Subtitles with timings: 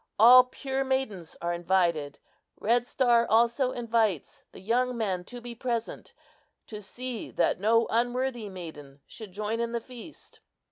[0.17, 2.17] All pure maidens are invited.
[2.59, 6.15] Red Star also invites the young men to be present,
[6.65, 10.39] to see that no unworthy maiden should join in the feast."